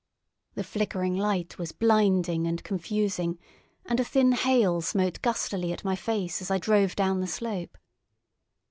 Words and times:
The 0.55 0.63
flickering 0.63 1.15
light 1.15 1.59
was 1.59 1.71
blinding 1.73 2.47
and 2.47 2.63
confusing, 2.63 3.37
and 3.85 3.99
a 3.99 4.03
thin 4.03 4.31
hail 4.31 4.81
smote 4.81 5.21
gustily 5.21 5.71
at 5.73 5.85
my 5.85 5.95
face 5.95 6.41
as 6.41 6.49
I 6.49 6.57
drove 6.57 6.95
down 6.95 7.19
the 7.19 7.27
slope. 7.27 7.77